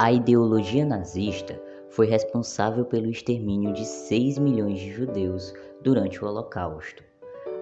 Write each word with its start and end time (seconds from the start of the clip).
A 0.00 0.12
ideologia 0.12 0.84
nazista 0.84 1.60
foi 1.90 2.06
responsável 2.06 2.84
pelo 2.84 3.10
extermínio 3.10 3.72
de 3.72 3.84
6 3.84 4.38
milhões 4.38 4.78
de 4.78 4.92
judeus 4.92 5.52
durante 5.82 6.24
o 6.24 6.28
Holocausto. 6.28 7.02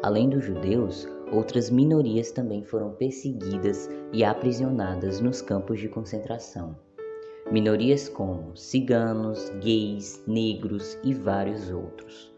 Além 0.02 0.28
dos 0.28 0.44
judeus, 0.44 1.08
outras 1.32 1.70
minorias 1.70 2.30
também 2.30 2.62
foram 2.62 2.90
perseguidas 2.90 3.88
e 4.12 4.22
aprisionadas 4.22 5.18
nos 5.18 5.40
campos 5.40 5.80
de 5.80 5.88
concentração. 5.88 6.76
Minorias 7.50 8.06
como 8.06 8.54
ciganos, 8.54 9.48
gays, 9.60 10.22
negros 10.26 10.98
e 11.02 11.14
vários 11.14 11.70
outros. 11.70 12.30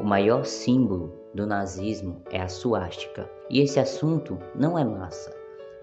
O 0.00 0.04
maior 0.04 0.44
símbolo 0.44 1.14
do 1.32 1.46
nazismo 1.46 2.20
é 2.32 2.40
a 2.40 2.48
suástica, 2.48 3.30
e 3.48 3.60
esse 3.60 3.78
assunto 3.78 4.36
não 4.52 4.76
é 4.76 4.84
massa. 4.84 5.32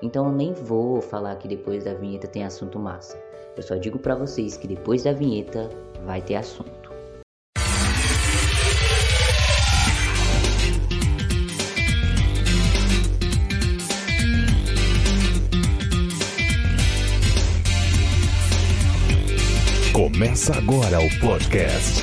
Então 0.02 0.25
eu 0.25 0.31
nem 0.31 0.54
vou 0.54 0.99
falar 0.99 1.36
que 1.36 1.47
depois 1.47 1.83
da 1.83 1.93
vinheta 1.93 2.27
tem 2.27 2.43
assunto 2.43 2.79
massa. 2.79 3.21
Eu 3.55 3.61
só 3.61 3.75
digo 3.75 4.00
para 4.00 4.15
vocês 4.15 4.57
que 4.57 4.68
depois 4.68 5.04
da 5.04 5.13
vinheta 5.13 5.69
vai 6.05 6.21
ter 6.21 6.36
assunto. 6.36 6.89
Começa 19.93 20.57
agora 20.57 20.99
o 20.99 21.19
podcast. 21.19 22.02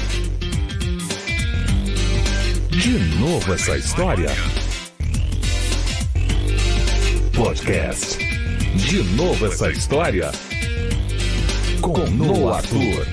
De 2.71 3.19
novo 3.19 3.53
essa 3.55 3.77
história? 3.77 4.29
Podcast. 7.39 8.19
De 8.75 9.01
novo 9.17 9.47
essa 9.47 9.71
história? 9.71 10.33
com 11.81 11.97
No 12.11 12.49
Arthur. 12.49 13.07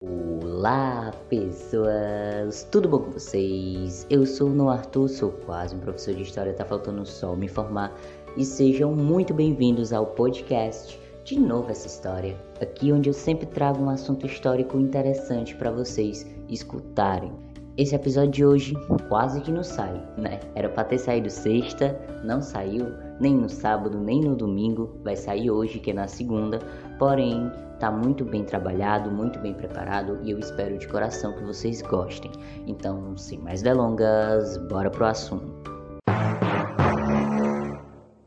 Olá, 0.00 1.12
pessoas! 1.28 2.66
Tudo 2.72 2.88
bom 2.88 3.00
com 3.00 3.10
vocês? 3.10 4.06
Eu 4.08 4.24
sou 4.24 4.48
o 4.48 4.54
No 4.54 4.70
Arthur, 4.70 5.10
sou 5.10 5.32
quase 5.44 5.76
um 5.76 5.80
professor 5.80 6.14
de 6.14 6.22
história, 6.22 6.54
tá 6.54 6.64
faltando 6.64 7.04
só 7.04 7.36
me 7.36 7.44
informar. 7.44 7.94
E 8.38 8.46
sejam 8.46 8.94
muito 8.94 9.34
bem-vindos 9.34 9.92
ao 9.92 10.06
podcast 10.06 10.98
De 11.24 11.38
Novo 11.38 11.70
Essa 11.70 11.88
História, 11.88 12.38
aqui 12.58 12.90
onde 12.90 13.10
eu 13.10 13.14
sempre 13.14 13.44
trago 13.44 13.84
um 13.84 13.90
assunto 13.90 14.24
histórico 14.24 14.78
interessante 14.78 15.54
para 15.54 15.70
vocês 15.70 16.26
escutarem. 16.48 17.51
Esse 17.74 17.94
episódio 17.94 18.30
de 18.30 18.44
hoje 18.44 18.74
quase 19.08 19.40
que 19.40 19.50
não 19.50 19.62
sai, 19.62 19.98
né? 20.18 20.40
Era 20.54 20.68
para 20.68 20.84
ter 20.84 20.98
saído 20.98 21.30
sexta, 21.30 21.98
não 22.22 22.42
saiu, 22.42 22.92
nem 23.18 23.34
no 23.34 23.48
sábado, 23.48 23.98
nem 23.98 24.20
no 24.20 24.36
domingo, 24.36 25.00
vai 25.02 25.16
sair 25.16 25.50
hoje, 25.50 25.78
que 25.78 25.90
é 25.90 25.94
na 25.94 26.06
segunda. 26.06 26.58
Porém, 26.98 27.50
tá 27.80 27.90
muito 27.90 28.26
bem 28.26 28.44
trabalhado, 28.44 29.10
muito 29.10 29.38
bem 29.38 29.54
preparado 29.54 30.18
e 30.22 30.32
eu 30.32 30.38
espero 30.38 30.76
de 30.76 30.86
coração 30.86 31.32
que 31.32 31.44
vocês 31.44 31.80
gostem. 31.80 32.30
Então, 32.66 33.16
sem 33.16 33.38
mais 33.38 33.62
delongas, 33.62 34.58
bora 34.68 34.90
pro 34.90 35.06
assunto. 35.06 35.72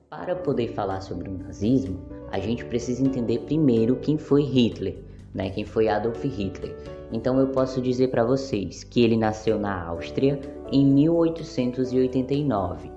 Para 0.09 0.35
poder 0.37 0.69
falar 0.69 1.01
sobre 1.01 1.29
o 1.29 1.37
nazismo, 1.37 1.99
a 2.31 2.39
gente 2.39 2.65
precisa 2.65 3.03
entender 3.03 3.41
primeiro 3.41 3.95
quem 3.97 4.17
foi 4.17 4.41
Hitler, 4.41 4.97
né? 5.35 5.51
Quem 5.51 5.65
foi 5.65 5.87
Adolf 5.87 6.23
Hitler. 6.23 6.94
Então 7.11 7.39
eu 7.39 7.47
posso 7.47 7.81
dizer 7.81 8.09
para 8.09 8.23
vocês 8.23 8.83
que 8.83 9.03
ele 9.03 9.17
nasceu 9.17 9.59
na 9.59 9.85
Áustria 9.85 10.39
em 10.71 10.85
1889. 10.85 12.91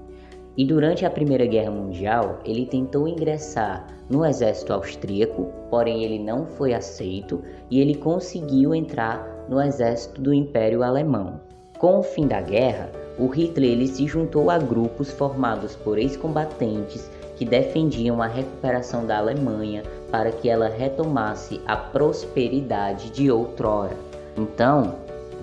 E 0.57 0.65
durante 0.65 1.07
a 1.07 1.11
Primeira 1.11 1.47
Guerra 1.47 1.71
Mundial, 1.71 2.41
ele 2.45 2.67
tentou 2.67 3.07
ingressar 3.07 3.87
no 4.11 4.27
exército 4.27 4.73
austríaco, 4.73 5.53
porém 5.71 6.03
ele 6.03 6.19
não 6.19 6.47
foi 6.47 6.75
aceito 6.75 7.41
e 7.71 7.81
ele 7.81 7.95
conseguiu 7.95 8.75
entrar 8.75 9.47
no 9.49 9.63
exército 9.63 10.21
do 10.21 10.35
Império 10.35 10.83
Alemão. 10.83 11.41
Com 11.79 12.01
o 12.01 12.03
fim 12.03 12.27
da 12.27 12.41
guerra, 12.41 12.91
o 13.17 13.29
Hitler 13.29 13.71
ele 13.71 13.87
se 13.87 14.05
juntou 14.07 14.51
a 14.51 14.59
grupos 14.59 15.13
formados 15.13 15.77
por 15.77 15.97
ex-combatentes 15.97 17.09
que 17.37 17.45
defendiam 17.45 18.21
a 18.21 18.27
recuperação 18.27 19.07
da 19.07 19.19
Alemanha 19.19 19.85
para 20.11 20.33
que 20.33 20.49
ela 20.49 20.69
retomasse 20.69 21.61
a 21.67 21.77
prosperidade 21.77 23.11
de 23.11 23.31
outrora. 23.31 24.08
Então, 24.39 24.95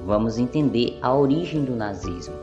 vamos 0.05 0.39
entender 0.39 0.97
a 1.01 1.13
origem 1.13 1.65
do 1.65 1.75
nazismo. 1.75 2.33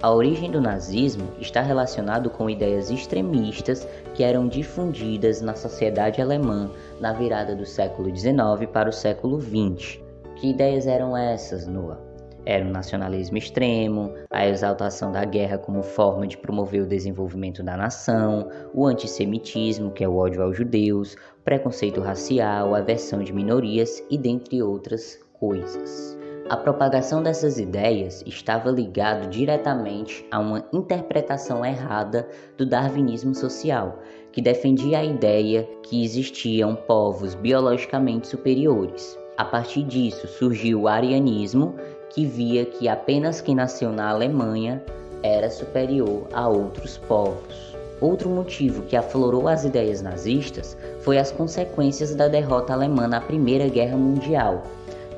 A 0.00 0.10
origem 0.10 0.50
do 0.50 0.62
nazismo 0.62 1.28
está 1.38 1.60
relacionado 1.60 2.30
com 2.30 2.48
ideias 2.48 2.90
extremistas 2.90 3.86
que 4.14 4.22
eram 4.22 4.48
difundidas 4.48 5.42
na 5.42 5.54
sociedade 5.54 6.22
alemã 6.22 6.70
na 6.98 7.12
virada 7.12 7.54
do 7.54 7.66
século 7.66 8.14
XIX 8.16 8.66
para 8.72 8.88
o 8.88 8.92
século 8.92 9.38
XX. 9.38 10.00
Que 10.36 10.48
ideias 10.48 10.86
eram 10.86 11.14
essas, 11.14 11.66
Noah? 11.66 12.13
Era 12.46 12.64
o 12.64 12.70
nacionalismo 12.70 13.38
extremo, 13.38 14.12
a 14.30 14.46
exaltação 14.46 15.10
da 15.10 15.24
guerra 15.24 15.56
como 15.56 15.82
forma 15.82 16.26
de 16.26 16.36
promover 16.36 16.82
o 16.82 16.86
desenvolvimento 16.86 17.62
da 17.62 17.76
nação, 17.76 18.50
o 18.74 18.86
antissemitismo, 18.86 19.90
que 19.90 20.04
é 20.04 20.08
o 20.08 20.16
ódio 20.16 20.42
aos 20.42 20.56
judeus, 20.56 21.16
preconceito 21.44 22.00
racial, 22.00 22.74
aversão 22.74 23.22
de 23.22 23.32
minorias 23.32 24.02
e 24.10 24.18
dentre 24.18 24.62
outras 24.62 25.18
coisas. 25.32 26.18
A 26.50 26.58
propagação 26.58 27.22
dessas 27.22 27.58
ideias 27.58 28.22
estava 28.26 28.70
ligado 28.70 29.30
diretamente 29.30 30.26
a 30.30 30.38
uma 30.38 30.62
interpretação 30.74 31.64
errada 31.64 32.28
do 32.58 32.66
darwinismo 32.66 33.34
social, 33.34 33.98
que 34.30 34.42
defendia 34.42 34.98
a 34.98 35.04
ideia 35.04 35.66
que 35.82 36.04
existiam 36.04 36.76
povos 36.76 37.34
biologicamente 37.34 38.28
superiores. 38.28 39.18
A 39.36 39.44
partir 39.44 39.82
disso 39.84 40.28
surgiu 40.28 40.82
o 40.82 40.88
arianismo, 40.88 41.74
que 42.14 42.24
via 42.24 42.64
que 42.64 42.88
apenas 42.88 43.40
quem 43.40 43.56
nasceu 43.56 43.90
na 43.90 44.08
Alemanha 44.08 44.80
era 45.20 45.50
superior 45.50 46.28
a 46.32 46.48
outros 46.48 46.96
povos. 46.96 47.74
Outro 48.00 48.28
motivo 48.28 48.82
que 48.82 48.96
aflorou 48.96 49.48
as 49.48 49.64
ideias 49.64 50.00
nazistas 50.00 50.76
foi 51.00 51.18
as 51.18 51.32
consequências 51.32 52.14
da 52.14 52.28
derrota 52.28 52.72
alemã 52.72 53.08
na 53.08 53.20
Primeira 53.20 53.68
Guerra 53.68 53.96
Mundial, 53.96 54.62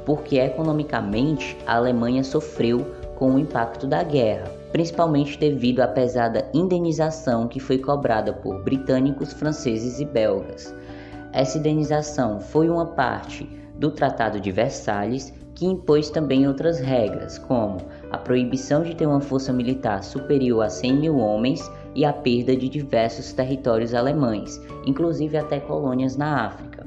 porque 0.06 0.38
economicamente 0.38 1.56
a 1.66 1.76
Alemanha 1.76 2.24
sofreu 2.24 2.86
com 3.16 3.34
o 3.34 3.38
impacto 3.38 3.86
da 3.86 4.02
guerra, 4.02 4.50
principalmente 4.72 5.38
devido 5.38 5.80
à 5.80 5.88
pesada 5.88 6.48
indenização 6.54 7.48
que 7.48 7.60
foi 7.60 7.78
cobrada 7.78 8.32
por 8.32 8.62
britânicos, 8.62 9.32
franceses 9.32 10.00
e 10.00 10.04
belgas. 10.04 10.74
Essa 11.32 11.58
indenização 11.58 12.40
foi 12.40 12.70
uma 12.70 12.86
parte 12.86 13.44
do 13.74 13.90
Tratado 13.90 14.40
de 14.40 14.50
Versalhes 14.50 15.34
que 15.56 15.64
impôs 15.66 16.10
também 16.10 16.46
outras 16.46 16.78
regras, 16.78 17.38
como 17.38 17.78
a 18.12 18.18
proibição 18.18 18.82
de 18.82 18.94
ter 18.94 19.06
uma 19.06 19.22
força 19.22 19.52
militar 19.52 20.04
superior 20.04 20.62
a 20.62 20.68
100 20.68 20.96
mil 20.96 21.16
homens 21.16 21.68
e 21.94 22.04
a 22.04 22.12
perda 22.12 22.54
de 22.54 22.68
diversos 22.68 23.32
territórios 23.32 23.94
alemães, 23.94 24.60
inclusive 24.86 25.36
até 25.38 25.58
colônias 25.58 26.14
na 26.14 26.44
África. 26.44 26.86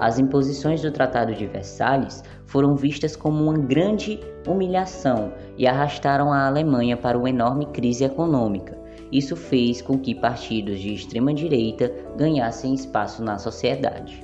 As 0.00 0.18
imposições 0.18 0.82
do 0.82 0.90
Tratado 0.90 1.32
de 1.32 1.46
Versalhes 1.46 2.24
foram 2.44 2.74
vistas 2.74 3.14
como 3.14 3.44
uma 3.44 3.58
grande 3.58 4.18
humilhação 4.48 5.32
e 5.56 5.66
arrastaram 5.66 6.32
a 6.32 6.46
Alemanha 6.46 6.96
para 6.96 7.16
uma 7.16 7.30
enorme 7.30 7.66
crise 7.66 8.02
econômica. 8.02 8.76
Isso 9.12 9.36
fez 9.36 9.80
com 9.80 9.96
que 9.96 10.14
partidos 10.14 10.80
de 10.80 10.94
extrema 10.94 11.32
direita 11.32 11.92
ganhassem 12.16 12.74
espaço 12.74 13.22
na 13.22 13.38
sociedade. 13.38 14.22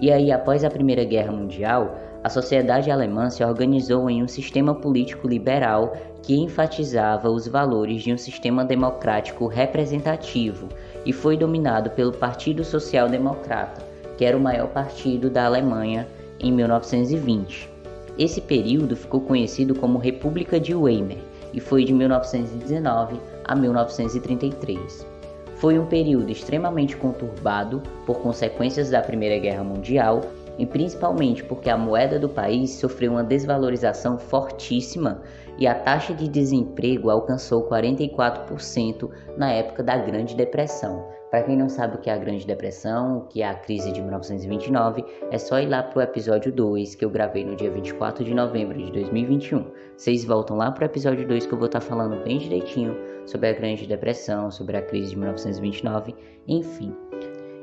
E 0.00 0.12
aí, 0.12 0.30
após 0.30 0.62
a 0.62 0.70
Primeira 0.70 1.02
Guerra 1.02 1.32
Mundial, 1.32 1.98
a 2.22 2.28
sociedade 2.28 2.88
alemã 2.88 3.30
se 3.30 3.42
organizou 3.42 4.08
em 4.08 4.22
um 4.22 4.28
sistema 4.28 4.72
político 4.72 5.26
liberal 5.26 5.92
que 6.22 6.36
enfatizava 6.36 7.28
os 7.28 7.48
valores 7.48 8.04
de 8.04 8.12
um 8.12 8.16
sistema 8.16 8.64
democrático 8.64 9.48
representativo 9.48 10.68
e 11.04 11.12
foi 11.12 11.36
dominado 11.36 11.90
pelo 11.90 12.12
Partido 12.12 12.62
Social 12.62 13.08
Democrata, 13.08 13.84
que 14.16 14.24
era 14.24 14.36
o 14.36 14.40
maior 14.40 14.68
partido 14.68 15.28
da 15.28 15.46
Alemanha 15.46 16.06
em 16.38 16.52
1920. 16.52 17.68
Esse 18.16 18.40
período 18.40 18.94
ficou 18.94 19.22
conhecido 19.22 19.74
como 19.74 19.98
República 19.98 20.60
de 20.60 20.76
Weimar 20.76 21.18
e 21.52 21.58
foi 21.58 21.84
de 21.84 21.92
1919 21.92 23.20
a 23.44 23.56
1933. 23.56 25.17
Foi 25.58 25.76
um 25.76 25.86
período 25.86 26.30
extremamente 26.30 26.96
conturbado 26.96 27.82
por 28.06 28.20
consequências 28.20 28.90
da 28.90 29.02
Primeira 29.02 29.38
Guerra 29.38 29.64
Mundial 29.64 30.20
e 30.56 30.64
principalmente 30.64 31.42
porque 31.42 31.68
a 31.68 31.76
moeda 31.76 32.16
do 32.16 32.28
país 32.28 32.70
sofreu 32.70 33.12
uma 33.12 33.24
desvalorização 33.24 34.18
fortíssima 34.18 35.20
e 35.58 35.66
a 35.66 35.74
taxa 35.74 36.14
de 36.14 36.28
desemprego 36.28 37.10
alcançou 37.10 37.68
44% 37.68 39.10
na 39.36 39.50
época 39.52 39.82
da 39.82 39.96
Grande 39.96 40.36
Depressão. 40.36 41.17
Para 41.30 41.42
quem 41.42 41.58
não 41.58 41.68
sabe 41.68 41.96
o 41.96 41.98
que 41.98 42.08
é 42.08 42.14
a 42.14 42.16
Grande 42.16 42.46
Depressão, 42.46 43.18
o 43.18 43.20
que 43.26 43.42
é 43.42 43.48
a 43.48 43.54
crise 43.54 43.92
de 43.92 44.00
1929, 44.00 45.04
é 45.30 45.36
só 45.36 45.60
ir 45.60 45.66
lá 45.66 45.82
para 45.82 45.98
o 45.98 46.02
episódio 46.02 46.50
2 46.50 46.94
que 46.94 47.04
eu 47.04 47.10
gravei 47.10 47.44
no 47.44 47.54
dia 47.54 47.70
24 47.70 48.24
de 48.24 48.32
novembro 48.32 48.78
de 48.78 48.90
2021. 48.90 49.66
Vocês 49.94 50.24
voltam 50.24 50.56
lá 50.56 50.70
para 50.70 50.84
o 50.84 50.86
episódio 50.86 51.28
2 51.28 51.46
que 51.46 51.52
eu 51.52 51.58
vou 51.58 51.66
estar 51.66 51.80
tá 51.80 51.86
falando 51.86 52.24
bem 52.24 52.38
direitinho 52.38 52.96
sobre 53.26 53.50
a 53.50 53.52
Grande 53.52 53.86
Depressão, 53.86 54.50
sobre 54.50 54.78
a 54.78 54.82
crise 54.82 55.10
de 55.10 55.18
1929, 55.18 56.14
enfim. 56.46 56.96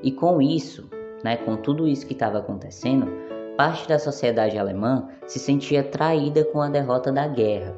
E 0.03 0.11
com 0.11 0.39
isso, 0.39 0.87
né, 1.23 1.35
com 1.37 1.55
tudo 1.55 1.87
isso 1.87 2.05
que 2.05 2.13
estava 2.13 2.37
acontecendo, 2.37 3.11
parte 3.57 3.87
da 3.87 3.97
sociedade 3.97 4.59
alemã 4.59 5.07
se 5.25 5.39
sentia 5.39 5.83
traída 5.83 6.45
com 6.45 6.61
a 6.61 6.69
derrota 6.69 7.11
da 7.11 7.27
guerra, 7.27 7.75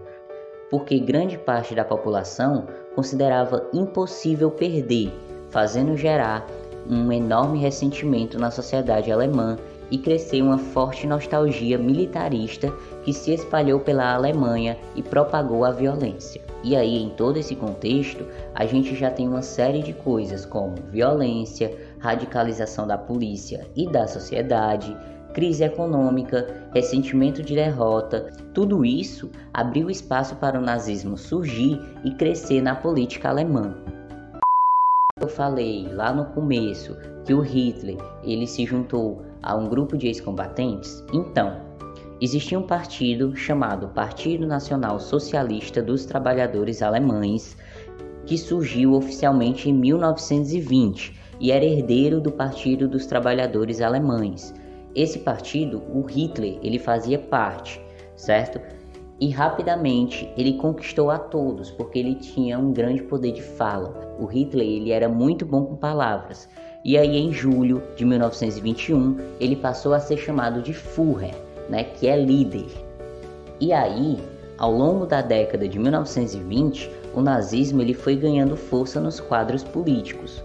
porque 0.69 0.99
grande 0.99 1.37
parte 1.37 1.73
da 1.73 1.85
população 1.85 2.67
considerava 2.93 3.69
impossível 3.73 4.51
perder 4.51 5.13
fazendo 5.49 5.97
gerar 5.97 6.45
um 6.89 7.11
enorme 7.11 7.59
ressentimento 7.59 8.39
na 8.39 8.49
sociedade 8.49 9.11
alemã 9.11 9.57
e 9.89 9.97
crescer 9.97 10.41
uma 10.41 10.57
forte 10.57 11.07
nostalgia 11.07 11.77
militarista 11.77 12.73
que 13.03 13.13
se 13.13 13.33
espalhou 13.33 13.79
pela 13.79 14.13
Alemanha 14.13 14.77
e 14.95 15.01
propagou 15.01 15.63
a 15.63 15.71
violência. 15.71 16.41
E 16.63 16.75
aí, 16.75 17.01
em 17.01 17.09
todo 17.09 17.37
esse 17.37 17.55
contexto, 17.55 18.25
a 18.53 18.65
gente 18.65 18.95
já 18.95 19.09
tem 19.09 19.27
uma 19.27 19.41
série 19.41 19.81
de 19.81 19.93
coisas 19.93 20.45
como 20.45 20.75
violência, 20.91 21.77
radicalização 21.99 22.87
da 22.87 22.97
polícia 22.97 23.65
e 23.75 23.87
da 23.87 24.07
sociedade, 24.07 24.95
crise 25.33 25.63
econômica, 25.63 26.47
ressentimento 26.73 27.43
de 27.43 27.53
derrota, 27.53 28.31
tudo 28.53 28.83
isso 28.83 29.29
abriu 29.53 29.89
espaço 29.89 30.35
para 30.37 30.59
o 30.59 30.63
nazismo 30.63 31.15
surgir 31.15 31.79
e 32.03 32.11
crescer 32.11 32.61
na 32.61 32.75
política 32.75 33.29
alemã. 33.29 33.75
Eu 35.27 35.33
falei 35.33 35.89
lá 35.91 36.13
no 36.13 36.23
começo 36.27 36.95
que 37.25 37.33
o 37.33 37.41
Hitler 37.41 37.97
ele 38.23 38.47
se 38.47 38.65
juntou 38.65 39.23
a 39.43 39.57
um 39.57 39.67
grupo 39.67 39.97
de 39.97 40.07
ex-combatentes. 40.07 41.03
Então, 41.11 41.59
existia 42.21 42.57
um 42.57 42.65
partido 42.65 43.35
chamado 43.35 43.89
Partido 43.89 44.47
Nacional 44.47 45.01
Socialista 45.01 45.81
dos 45.81 46.05
Trabalhadores 46.05 46.81
Alemães, 46.81 47.57
que 48.25 48.37
surgiu 48.37 48.93
oficialmente 48.93 49.69
em 49.69 49.73
1920 49.73 51.19
e 51.41 51.51
era 51.51 51.65
herdeiro 51.65 52.21
do 52.21 52.31
Partido 52.31 52.87
dos 52.87 53.05
Trabalhadores 53.05 53.81
Alemães. 53.81 54.53
Esse 54.95 55.19
partido, 55.19 55.83
o 55.93 56.03
Hitler, 56.03 56.57
ele 56.63 56.79
fazia 56.79 57.19
parte, 57.19 57.81
certo? 58.15 58.61
E 59.19 59.31
rapidamente 59.31 60.31
ele 60.37 60.53
conquistou 60.53 61.09
a 61.09 61.17
todos, 61.17 61.71
porque 61.71 61.97
ele 61.97 62.13
tinha 62.13 62.59
um 62.59 62.71
grande 62.71 63.01
poder 63.01 63.31
de 63.31 63.41
fala. 63.41 64.15
O 64.19 64.25
Hitler 64.25 64.67
ele 64.67 64.91
era 64.91 65.09
muito 65.09 65.43
bom 65.43 65.65
com 65.65 65.75
palavras. 65.75 66.47
E 66.85 66.95
aí 66.95 67.17
em 67.17 67.33
julho 67.33 67.81
de 67.95 68.05
1921 68.05 69.17
ele 69.39 69.55
passou 69.55 69.95
a 69.95 69.99
ser 69.99 70.17
chamado 70.17 70.61
de 70.61 70.71
Führer, 70.71 71.33
né, 71.67 71.83
que 71.83 72.07
é 72.07 72.15
líder. 72.15 72.67
E 73.59 73.73
aí, 73.73 74.19
ao 74.55 74.71
longo 74.71 75.07
da 75.07 75.23
década 75.23 75.67
de 75.67 75.79
1920, 75.79 76.91
o 77.15 77.21
nazismo 77.21 77.81
ele 77.81 77.95
foi 77.95 78.15
ganhando 78.15 78.55
força 78.55 78.99
nos 79.01 79.19
quadros 79.19 79.63
políticos. 79.63 80.43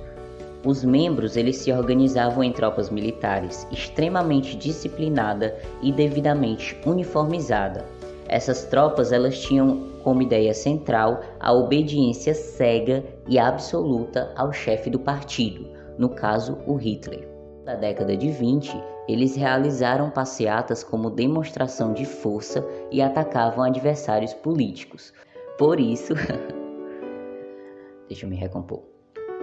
Os 0.65 0.83
membros 0.83 1.37
eles 1.37 1.57
se 1.57 1.71
organizavam 1.71 2.43
em 2.43 2.53
tropas 2.53 2.89
militares 2.89 3.67
extremamente 3.71 4.57
disciplinada 4.57 5.55
e 5.83 5.93
devidamente 5.93 6.81
uniformizada 6.87 7.85
essas 8.32 8.64
tropas 8.64 9.12
elas 9.12 9.38
tinham 9.38 9.90
como 10.02 10.23
ideia 10.23 10.55
central 10.55 11.20
a 11.38 11.52
obediência 11.52 12.32
cega 12.32 13.05
e 13.29 13.38
absoluta 13.38 14.32
ao 14.34 14.50
chefe 14.50 14.88
do 14.88 14.99
partido, 14.99 15.67
no 15.99 16.08
caso 16.08 16.58
o 16.67 16.75
Hitler. 16.75 17.29
Na 17.67 17.75
década 17.75 18.17
de 18.17 18.31
20, 18.31 18.75
eles 19.06 19.37
realizaram 19.37 20.08
passeatas 20.08 20.82
como 20.82 21.11
demonstração 21.11 21.93
de 21.93 22.06
força 22.06 22.67
e 22.90 23.02
atacavam 23.02 23.62
adversários 23.62 24.32
políticos. 24.32 25.12
Por 25.58 25.79
isso, 25.79 26.14
deixa 28.08 28.25
eu 28.25 28.31
me 28.31 28.37
recompor. 28.37 28.82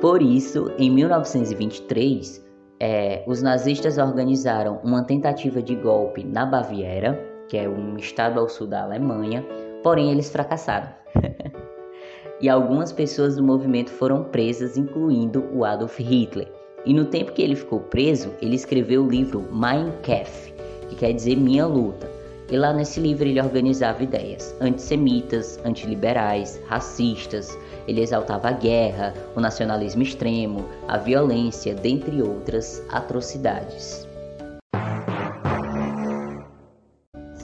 Por 0.02 0.20
isso, 0.20 0.72
em 0.80 0.90
1923, 0.90 2.44
é, 2.80 3.24
os 3.28 3.44
nazistas 3.44 4.00
organizaram 4.00 4.80
uma 4.84 5.04
tentativa 5.04 5.62
de 5.62 5.76
golpe 5.76 6.24
na 6.24 6.44
Baviera 6.44 7.29
que 7.50 7.58
é 7.58 7.68
um 7.68 7.98
estado 7.98 8.40
ao 8.40 8.48
sul 8.48 8.68
da 8.68 8.84
Alemanha, 8.84 9.44
porém 9.84 10.12
eles 10.12 10.30
fracassaram. 10.30 10.88
e 12.40 12.48
algumas 12.48 12.94
pessoas 12.94 13.36
do 13.36 13.44
movimento 13.44 13.90
foram 13.90 14.24
presas, 14.26 14.78
incluindo 14.78 15.44
o 15.52 15.66
Adolf 15.66 16.00
Hitler. 16.00 16.48
E 16.86 16.94
no 16.94 17.06
tempo 17.06 17.34
que 17.34 17.42
ele 17.42 17.56
ficou 17.56 17.82
preso, 17.82 18.34
ele 18.42 18.56
escreveu 18.56 19.04
o 19.04 19.10
livro 19.10 19.44
Mein 19.52 19.92
Kampf, 20.04 20.54
que 20.88 20.96
quer 20.96 21.12
dizer 21.12 21.36
Minha 21.36 21.66
Luta. 21.66 22.10
E 22.52 22.58
lá 22.58 22.72
nesse 22.72 23.00
livro 23.00 23.28
ele 23.28 23.42
organizava 23.42 24.04
ideias 24.04 24.56
antissemitas, 24.62 25.60
antiliberais, 25.64 26.60
racistas. 26.68 27.58
Ele 27.88 28.02
exaltava 28.02 28.50
a 28.50 28.54
guerra, 28.54 29.14
o 29.36 29.40
nacionalismo 29.40 30.02
extremo, 30.02 30.66
a 30.88 30.98
violência, 30.98 31.76
dentre 31.76 32.22
outras 32.22 32.84
atrocidades. 32.90 34.09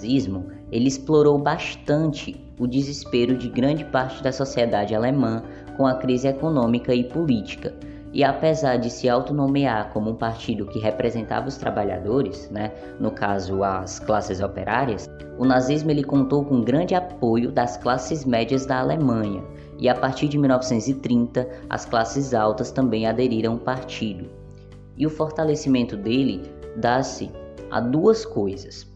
Nazismo, 0.06 0.46
ele 0.72 0.88
explorou 0.88 1.38
bastante 1.40 2.40
o 2.60 2.68
desespero 2.68 3.36
de 3.36 3.50
grande 3.50 3.84
parte 3.86 4.22
da 4.22 4.31
sociedade 4.31 4.94
alemã 4.94 5.44
com 5.75 5.88
a 5.88 5.96
crise 5.96 6.28
econômica 6.28 6.94
e 6.94 7.04
política. 7.04 7.74
E 8.13 8.24
apesar 8.24 8.78
de 8.78 8.90
se 8.90 9.10
autonomear 9.10 9.90
como 9.92 10.12
um 10.12 10.16
partido 10.16 10.66
que 10.68 10.80
representava 10.80 11.50
os 11.50 11.57
trabalhadores, 11.57 12.50
né, 12.50 12.72
no 12.98 13.12
caso 13.12 13.62
as 13.62 14.00
classes 14.00 14.40
operárias, 14.40 15.10
o 15.38 15.44
nazismo 15.44 15.92
ele 15.92 16.04
contou 16.04 16.46
com 16.46 16.62
grande 16.62 16.96
apoio 16.96 17.52
das 17.52 17.75
classes 17.75 18.24
médias 18.24 18.66
da 18.66 18.80
Alemanha. 18.80 19.44
E 19.78 19.90
a 19.90 19.96
partir 19.96 20.30
de 20.30 20.38
1930, 20.38 21.50
as 21.69 21.84
classes 21.84 22.34
altas 22.34 22.72
também 22.72 23.06
aderiram 23.06 23.54
ao 23.54 23.60
partido. 23.60 24.30
E 24.96 25.06
o 25.06 25.10
fortalecimento 25.10 25.98
dele 25.98 26.42
dá-se 26.78 27.30
a 27.69 27.81
duas 27.81 28.25
coisas. 28.25 28.94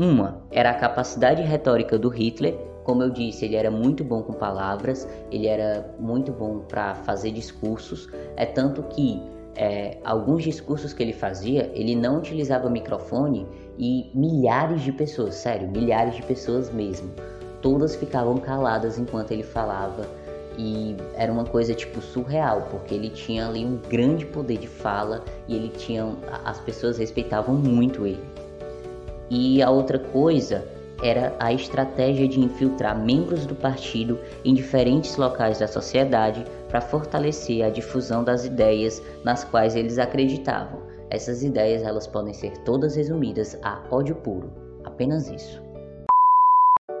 Uma 0.00 0.40
era 0.50 0.70
a 0.70 0.74
capacidade 0.74 1.42
retórica 1.42 1.98
do 1.98 2.08
Hitler, 2.08 2.56
como 2.84 3.02
eu 3.02 3.10
disse, 3.10 3.44
ele 3.44 3.54
era 3.54 3.70
muito 3.70 4.02
bom 4.02 4.22
com 4.22 4.32
palavras, 4.32 5.06
ele 5.30 5.46
era 5.46 5.94
muito 5.98 6.32
bom 6.32 6.60
para 6.60 6.94
fazer 6.94 7.32
discursos, 7.32 8.08
é 8.34 8.46
tanto 8.46 8.82
que 8.84 9.20
é, 9.54 9.98
alguns 10.02 10.42
discursos 10.42 10.94
que 10.94 11.02
ele 11.02 11.12
fazia, 11.12 11.70
ele 11.74 11.94
não 11.94 12.16
utilizava 12.16 12.70
microfone 12.70 13.46
e 13.78 14.10
milhares 14.14 14.80
de 14.80 14.90
pessoas, 14.90 15.34
sério, 15.34 15.68
milhares 15.68 16.16
de 16.16 16.22
pessoas 16.22 16.72
mesmo, 16.72 17.10
todas 17.60 17.94
ficavam 17.94 18.38
caladas 18.38 18.98
enquanto 18.98 19.32
ele 19.32 19.42
falava. 19.42 20.08
E 20.56 20.96
era 21.14 21.30
uma 21.30 21.44
coisa 21.44 21.74
tipo 21.74 22.00
surreal, 22.00 22.66
porque 22.70 22.94
ele 22.94 23.10
tinha 23.10 23.46
ali 23.46 23.66
um 23.66 23.76
grande 23.76 24.24
poder 24.24 24.56
de 24.56 24.66
fala 24.66 25.22
e 25.46 25.54
ele 25.54 25.68
tinha 25.68 26.10
as 26.44 26.58
pessoas 26.58 26.96
respeitavam 26.96 27.54
muito 27.54 28.06
ele. 28.06 28.29
E 29.30 29.62
a 29.62 29.70
outra 29.70 29.98
coisa 29.98 30.64
era 31.02 31.34
a 31.38 31.52
estratégia 31.52 32.26
de 32.28 32.40
infiltrar 32.40 32.98
membros 32.98 33.46
do 33.46 33.54
partido 33.54 34.18
em 34.44 34.52
diferentes 34.54 35.16
locais 35.16 35.58
da 35.58 35.68
sociedade 35.68 36.44
para 36.68 36.80
fortalecer 36.80 37.64
a 37.64 37.70
difusão 37.70 38.24
das 38.24 38.44
ideias 38.44 39.00
nas 39.24 39.44
quais 39.44 39.76
eles 39.76 39.98
acreditavam. 39.98 40.80
Essas 41.08 41.42
ideias 41.42 41.82
elas 41.82 42.06
podem 42.06 42.34
ser 42.34 42.58
todas 42.58 42.96
resumidas 42.96 43.58
a 43.62 43.80
ódio 43.90 44.16
puro, 44.16 44.52
apenas 44.84 45.30
isso. 45.30 45.62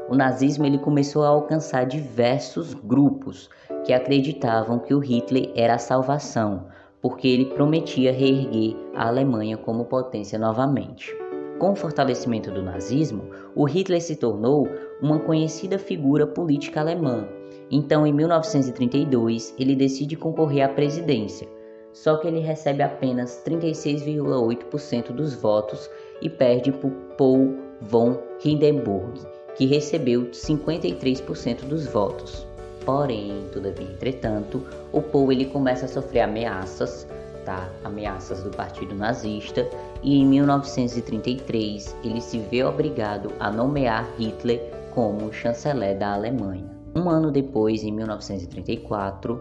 O 0.08 0.14
nazismo 0.16 0.66
ele 0.66 0.78
começou 0.78 1.24
a 1.24 1.28
alcançar 1.28 1.84
diversos 1.84 2.74
grupos 2.74 3.50
que 3.84 3.92
acreditavam 3.92 4.78
que 4.78 4.94
o 4.94 4.98
Hitler 4.98 5.52
era 5.54 5.74
a 5.74 5.78
salvação, 5.78 6.66
porque 7.00 7.28
ele 7.28 7.46
prometia 7.54 8.12
reerguer 8.12 8.76
a 8.94 9.06
Alemanha 9.06 9.56
como 9.56 9.84
potência 9.84 10.38
novamente. 10.38 11.14
Com 11.60 11.72
o 11.72 11.76
fortalecimento 11.76 12.50
do 12.50 12.62
nazismo, 12.62 13.28
o 13.54 13.64
Hitler 13.64 14.00
se 14.00 14.16
tornou 14.16 14.66
uma 15.02 15.20
conhecida 15.20 15.78
figura 15.78 16.26
política 16.26 16.80
alemã. 16.80 17.28
Então, 17.70 18.06
em 18.06 18.14
1932, 18.14 19.54
ele 19.58 19.76
decide 19.76 20.16
concorrer 20.16 20.64
à 20.64 20.70
presidência, 20.70 21.46
só 21.92 22.16
que 22.16 22.26
ele 22.26 22.40
recebe 22.40 22.82
apenas 22.82 23.42
36,8% 23.46 25.12
dos 25.12 25.34
votos 25.34 25.90
e 26.22 26.30
perde 26.30 26.72
por 26.72 26.90
Paul 27.18 27.54
von 27.82 28.16
Hindenburg, 28.42 29.20
que 29.54 29.66
recebeu 29.66 30.30
53% 30.30 31.66
dos 31.66 31.86
votos. 31.86 32.46
Porém, 32.86 33.44
todavia, 33.52 33.86
entretanto, 33.86 34.66
o 34.90 35.02
Paul 35.02 35.30
ele 35.30 35.44
começa 35.44 35.84
a 35.84 35.88
sofrer 35.88 36.22
ameaças 36.22 37.06
tá? 37.44 37.68
ameaças 37.84 38.42
do 38.42 38.50
partido 38.50 38.94
nazista 38.94 39.68
e 40.02 40.16
em 40.16 40.26
1933 40.26 41.96
ele 42.02 42.20
se 42.20 42.38
vê 42.38 42.64
obrigado 42.64 43.32
a 43.38 43.50
nomear 43.50 44.08
Hitler 44.18 44.60
como 44.94 45.32
chanceler 45.32 45.98
da 45.98 46.14
Alemanha. 46.14 46.64
Um 46.94 47.08
ano 47.08 47.30
depois, 47.30 47.84
em 47.84 47.92
1934, 47.92 49.40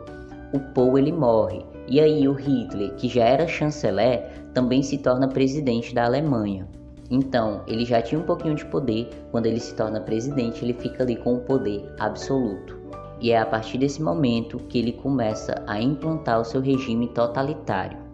o 0.54 0.60
Paul 0.74 0.98
ele 0.98 1.12
morre 1.12 1.66
e 1.88 2.00
aí 2.00 2.28
o 2.28 2.34
Hitler, 2.34 2.94
que 2.96 3.08
já 3.08 3.24
era 3.26 3.48
chanceler, 3.48 4.30
também 4.54 4.84
se 4.84 4.98
torna 5.00 5.28
presidente 5.28 5.94
da 5.94 6.06
Alemanha. 6.06 6.68
Então, 7.10 7.64
ele 7.66 7.86
já 7.86 8.02
tinha 8.02 8.22
um 8.22 8.24
pouquinho 8.24 8.54
de 8.54 8.66
poder, 8.66 9.10
quando 9.32 9.48
ele 9.48 9.60
se 9.60 9.74
torna 9.74 10.00
presidente, 10.00 10.64
ele 10.64 10.74
fica 10.74 11.02
ali 11.02 11.16
com 11.16 11.34
o 11.34 11.40
poder 11.40 11.92
absoluto. 12.00 12.78
E 13.20 13.32
é 13.32 13.40
a 13.40 13.46
partir 13.46 13.80
desse 13.80 14.02
momento 14.02 14.60
que 14.70 14.78
ele 14.78 14.94
começa 14.94 15.64
a 15.66 15.82
implantar 15.82 16.40
o 16.40 16.46
seu 16.46 16.62
regime 16.62 17.08
totalitário. 17.08 18.09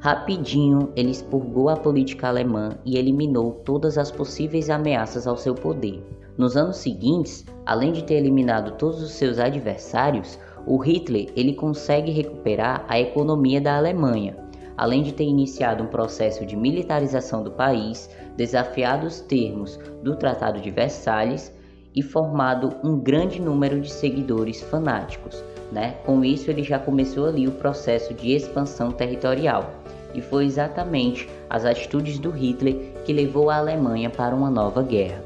Rapidinho, 0.00 0.90
ele 0.96 1.10
expurgou 1.10 1.68
a 1.68 1.76
política 1.76 2.26
alemã 2.26 2.70
e 2.86 2.96
eliminou 2.96 3.52
todas 3.52 3.98
as 3.98 4.10
possíveis 4.10 4.70
ameaças 4.70 5.26
ao 5.26 5.36
seu 5.36 5.54
poder. 5.54 6.02
Nos 6.38 6.56
anos 6.56 6.78
seguintes, 6.78 7.44
além 7.66 7.92
de 7.92 8.02
ter 8.04 8.14
eliminado 8.14 8.78
todos 8.78 9.02
os 9.02 9.10
seus 9.10 9.38
adversários, 9.38 10.38
o 10.66 10.78
Hitler 10.78 11.28
ele 11.36 11.52
consegue 11.52 12.10
recuperar 12.12 12.82
a 12.88 12.98
economia 12.98 13.60
da 13.60 13.76
Alemanha, 13.76 14.38
além 14.74 15.02
de 15.02 15.12
ter 15.12 15.24
iniciado 15.24 15.84
um 15.84 15.88
processo 15.88 16.46
de 16.46 16.56
militarização 16.56 17.42
do 17.42 17.50
país, 17.50 18.08
desafiado 18.38 19.06
os 19.06 19.20
termos 19.20 19.78
do 20.02 20.16
Tratado 20.16 20.62
de 20.62 20.70
Versalhes 20.70 21.54
e 21.94 22.02
formado 22.02 22.74
um 22.82 22.98
grande 22.98 23.38
número 23.38 23.78
de 23.78 23.92
seguidores 23.92 24.62
fanáticos. 24.62 25.44
Né? 25.70 25.94
Com 26.04 26.24
isso, 26.24 26.50
ele 26.50 26.62
já 26.62 26.78
começou 26.78 27.26
ali 27.26 27.46
o 27.46 27.52
processo 27.52 28.12
de 28.12 28.32
expansão 28.32 28.90
territorial, 28.90 29.70
e 30.14 30.20
foi 30.20 30.44
exatamente 30.44 31.28
as 31.48 31.64
atitudes 31.64 32.18
do 32.18 32.30
Hitler 32.30 32.94
que 33.04 33.12
levou 33.12 33.50
a 33.50 33.56
Alemanha 33.56 34.10
para 34.10 34.34
uma 34.34 34.50
nova 34.50 34.82
guerra. 34.82 35.22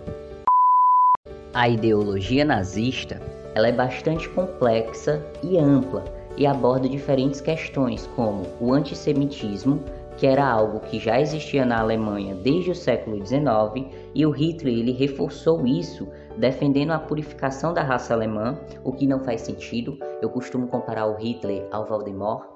A 1.55 1.69
ideologia 1.69 2.45
nazista 2.45 3.21
ela 3.55 3.69
é 3.69 3.73
bastante 3.73 4.29
complexa 4.31 5.25
e 5.43 5.57
ampla 5.57 6.05
e 6.37 6.45
aborda 6.47 6.89
diferentes 6.89 7.41
questões 7.41 8.09
como 8.17 8.43
o 8.61 8.73
antissemitismo, 8.73 9.81
que 10.17 10.27
era 10.27 10.45
algo 10.45 10.81
que 10.81 10.99
já 10.99 11.21
existia 11.21 11.65
na 11.65 11.79
Alemanha 11.79 12.35
desde 12.35 12.73
o 12.73 12.75
século 12.75 13.25
XIX, 13.25 13.87
e 14.15 14.27
o 14.27 14.31
Hitler 14.31 14.75
ele 14.75 14.93
reforçou 14.93 15.65
isso, 15.67 16.09
defendendo 16.39 16.91
a 16.91 16.99
purificação 16.99 17.73
da 17.73 17.83
raça 17.83 18.15
alemã, 18.15 18.59
o 18.83 18.93
que 18.93 19.07
não 19.07 19.21
faz 19.21 19.43
sentido. 19.43 19.99
Eu 20.21 20.31
costumo 20.31 20.67
comparar 20.67 21.07
o 21.07 21.17
Hitler 21.17 21.67
ao 21.71 21.87
Voldemort, 21.87 22.47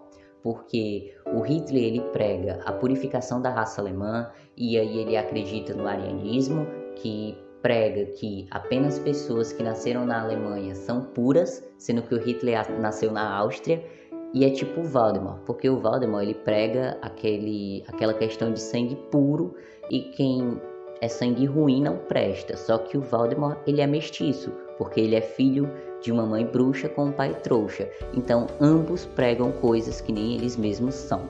porque 0.43 1.15
o 1.33 1.41
Hitler 1.41 1.85
ele 1.85 2.01
prega 2.13 2.61
a 2.65 2.73
purificação 2.73 3.41
da 3.41 3.51
raça 3.51 3.81
alemã 3.81 4.31
e 4.57 4.79
aí 4.79 4.99
ele 4.99 5.17
acredita 5.17 5.75
no 5.75 5.87
arianismo, 5.87 6.67
que 6.97 7.37
prega 7.63 8.07
que 8.13 8.47
apenas 8.51 8.99
pessoas 8.99 9.53
que 9.53 9.63
nasceram 9.63 10.07
na 10.07 10.23
Alemanha 10.23 10.75
são 10.75 11.03
puras, 11.03 11.65
sendo 11.77 12.03
que 12.03 12.15
o 12.15 12.19
Hitler 12.19 12.81
nasceu 12.81 13.11
na 13.11 13.37
Áustria, 13.37 13.85
e 14.33 14.45
é 14.45 14.51
tipo 14.51 14.81
o 14.81 14.85
Valdemar, 14.85 15.39
porque 15.47 15.69
o 15.71 15.81
Valdemar 15.81 16.23
ele 16.23 16.35
prega 16.35 16.99
aquele, 17.01 17.83
aquela 17.89 18.13
questão 18.13 18.53
de 18.53 18.61
sangue 18.61 18.95
puro 19.11 19.55
e 19.91 20.01
quem 20.01 20.61
é 21.01 21.09
sangue 21.09 21.47
ruim 21.47 21.83
não 21.83 21.97
presta. 21.97 22.57
Só 22.57 22.79
que 22.79 22.97
o 22.97 23.01
Valdemar 23.01 23.59
ele 23.67 23.81
é 23.81 23.87
mestiço, 23.87 24.53
porque 24.77 25.01
ele 25.01 25.15
é 25.15 25.21
filho 25.21 25.71
de 26.03 26.13
uma 26.13 26.25
mãe 26.25 26.45
bruxa 26.45 26.89
com 26.89 27.07
um 27.07 27.13
pai 27.13 27.35
trouxa. 27.43 27.89
Então 28.15 28.47
ambos 28.61 29.05
pregam 29.05 29.53
coisas 29.53 30.01
que 30.01 30.13
nem 30.13 30.35
eles 30.35 30.57
mesmos 30.57 30.95
são. 30.95 31.23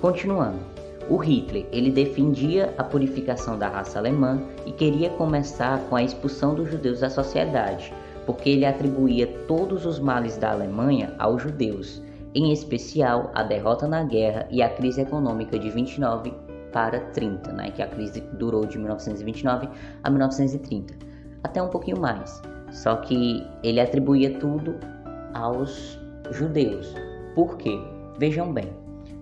Continuando, 0.00 0.58
o 1.08 1.16
Hitler, 1.16 1.66
ele 1.70 1.90
defendia 1.90 2.72
a 2.78 2.84
purificação 2.84 3.58
da 3.58 3.68
raça 3.68 3.98
alemã 3.98 4.42
e 4.64 4.72
queria 4.72 5.10
começar 5.10 5.78
com 5.88 5.96
a 5.96 6.02
expulsão 6.02 6.54
dos 6.54 6.70
judeus 6.70 7.00
da 7.00 7.10
sociedade, 7.10 7.92
porque 8.24 8.48
ele 8.48 8.64
atribuía 8.64 9.26
todos 9.46 9.84
os 9.84 9.98
males 9.98 10.38
da 10.38 10.52
Alemanha 10.52 11.14
aos 11.18 11.42
judeus, 11.42 12.02
em 12.34 12.52
especial 12.52 13.30
a 13.34 13.42
derrota 13.42 13.86
na 13.86 14.02
guerra 14.02 14.48
e 14.50 14.62
a 14.62 14.68
crise 14.68 15.02
econômica 15.02 15.58
de 15.58 15.70
29 15.70 16.32
para 16.74 16.98
30, 17.12 17.52
né, 17.52 17.70
que 17.70 17.80
a 17.80 17.86
crise 17.86 18.20
durou 18.32 18.66
de 18.66 18.76
1929 18.76 19.68
a 20.02 20.10
1930, 20.10 20.92
até 21.44 21.62
um 21.62 21.68
pouquinho 21.68 22.00
mais. 22.00 22.42
Só 22.72 22.96
que 22.96 23.46
ele 23.62 23.80
atribuía 23.80 24.36
tudo 24.40 24.74
aos 25.32 25.96
judeus. 26.32 26.92
Por 27.36 27.56
quê? 27.56 27.78
Vejam 28.18 28.52
bem, 28.52 28.72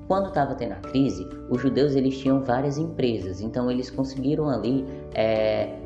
quando 0.09 0.29
estava 0.29 0.55
tendo 0.55 0.73
a 0.73 0.77
crise, 0.77 1.29
os 1.51 1.61
judeus 1.61 1.95
eles 1.95 2.19
tinham 2.19 2.41
várias 2.41 2.79
empresas, 2.79 3.43
então 3.43 3.71
eles 3.71 3.91
conseguiram 3.91 4.49
ali 4.49 4.87
é, 5.15 5.79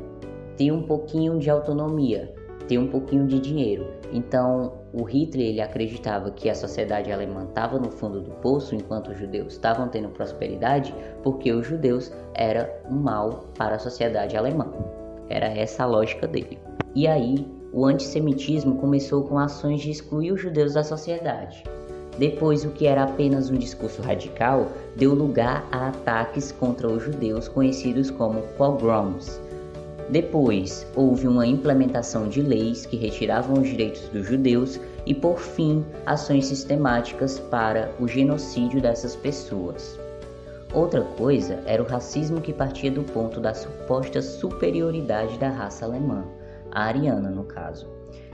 ter 0.55 0.71
um 0.71 0.83
pouquinho 0.83 1.37
de 1.37 1.49
autonomia, 1.49 2.33
ter 2.67 2.77
um 2.77 2.87
pouquinho 2.87 3.25
de 3.27 3.39
dinheiro. 3.39 3.87
Então 4.11 4.73
o 4.93 5.03
Hitler 5.03 5.47
ele 5.47 5.61
acreditava 5.61 6.31
que 6.31 6.49
a 6.49 6.55
sociedade 6.55 7.11
alemã 7.11 7.45
estava 7.45 7.77
no 7.77 7.91
fundo 7.91 8.21
do 8.21 8.31
poço 8.31 8.75
enquanto 8.75 9.11
os 9.11 9.17
judeus 9.17 9.53
estavam 9.53 9.87
tendo 9.87 10.09
prosperidade, 10.09 10.93
porque 11.23 11.51
os 11.51 11.65
judeus 11.65 12.11
era 12.33 12.81
um 12.89 12.95
mal 12.95 13.45
para 13.57 13.75
a 13.75 13.79
sociedade 13.79 14.35
alemã. 14.35 14.67
Era 15.29 15.47
essa 15.47 15.83
a 15.83 15.85
lógica 15.87 16.27
dele. 16.27 16.59
E 16.95 17.07
aí 17.07 17.45
o 17.73 17.85
antissemitismo 17.85 18.77
começou 18.77 19.23
com 19.23 19.37
ações 19.37 19.81
de 19.81 19.91
excluir 19.91 20.31
os 20.31 20.41
judeus 20.41 20.73
da 20.73 20.83
sociedade. 20.83 21.63
Depois, 22.17 22.65
o 22.65 22.71
que 22.71 22.87
era 22.87 23.03
apenas 23.03 23.51
um 23.51 23.55
discurso 23.55 24.01
radical 24.01 24.69
deu 24.95 25.13
lugar 25.13 25.67
a 25.71 25.89
ataques 25.89 26.51
contra 26.51 26.87
os 26.87 27.03
judeus 27.03 27.47
conhecidos 27.47 28.09
como 28.09 28.41
pogroms. 28.57 29.39
Depois, 30.09 30.87
houve 30.95 31.27
uma 31.27 31.45
implementação 31.45 32.29
de 32.29 32.41
leis 32.41 32.85
que 32.85 32.95
retiravam 32.95 33.61
os 33.61 33.67
direitos 33.67 34.07
dos 34.07 34.25
judeus 34.25 34.79
e, 35.05 35.13
por 35.13 35.37
fim, 35.37 35.85
ações 36.05 36.45
sistemáticas 36.45 37.39
para 37.39 37.91
o 37.99 38.07
genocídio 38.07 38.81
dessas 38.81 39.17
pessoas. 39.17 39.99
Outra 40.73 41.01
coisa 41.01 41.59
era 41.65 41.83
o 41.83 41.87
racismo 41.87 42.39
que 42.39 42.53
partia 42.53 42.91
do 42.91 43.03
ponto 43.03 43.41
da 43.41 43.53
suposta 43.53 44.21
superioridade 44.21 45.37
da 45.37 45.49
raça 45.49 45.85
alemã, 45.85 46.25
a 46.71 46.83
ariana 46.83 47.29
no 47.29 47.43
caso. 47.43 47.87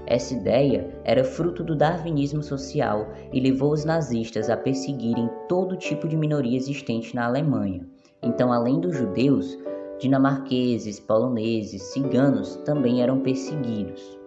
Essa 0.05 0.33
ideia 0.33 0.89
era 1.03 1.23
fruto 1.23 1.63
do 1.63 1.75
darwinismo 1.75 2.43
social 2.43 3.07
e 3.31 3.39
levou 3.39 3.71
os 3.71 3.85
nazistas 3.85 4.49
a 4.49 4.57
perseguirem 4.57 5.29
todo 5.47 5.77
tipo 5.77 6.07
de 6.07 6.17
minoria 6.17 6.57
existente 6.57 7.15
na 7.15 7.25
Alemanha. 7.25 7.87
Então, 8.21 8.51
além 8.51 8.79
dos 8.79 8.95
judeus, 8.95 9.57
dinamarqueses, 10.03 10.99
poloneses, 10.99 11.81
ciganos 11.81 12.57
também 12.65 13.01
eram 13.01 13.21
perseguidos. 13.21 14.19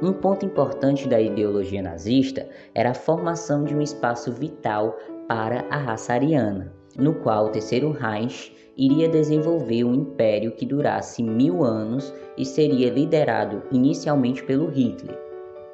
Um 0.00 0.12
ponto 0.12 0.46
importante 0.46 1.08
da 1.08 1.20
ideologia 1.20 1.82
nazista 1.82 2.48
era 2.72 2.90
a 2.90 2.94
formação 2.94 3.64
de 3.64 3.74
um 3.74 3.80
espaço 3.80 4.32
vital 4.32 4.96
para 5.26 5.64
a 5.68 5.76
raça 5.76 6.12
ariana, 6.12 6.72
no 6.96 7.14
qual 7.14 7.46
o 7.46 7.48
Terceiro 7.50 7.90
Reich 7.90 8.54
iria 8.76 9.08
desenvolver 9.08 9.82
um 9.82 9.94
império 9.94 10.52
que 10.52 10.66
durasse 10.66 11.22
mil 11.22 11.64
anos 11.64 12.14
e 12.36 12.44
seria 12.44 12.90
liderado 12.90 13.62
inicialmente 13.72 14.44
pelo 14.44 14.68
Hitler. 14.68 15.18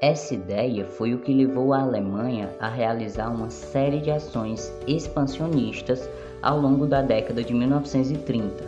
Essa 0.00 0.32
ideia 0.32 0.86
foi 0.86 1.12
o 1.12 1.18
que 1.18 1.34
levou 1.34 1.74
a 1.74 1.80
Alemanha 1.80 2.54
a 2.58 2.68
realizar 2.68 3.28
uma 3.28 3.50
série 3.50 4.00
de 4.00 4.10
ações 4.10 4.72
expansionistas 4.86 6.08
ao 6.42 6.58
longo 6.58 6.86
da 6.86 7.02
década 7.02 7.42
de 7.42 7.52
1930. 7.54 8.64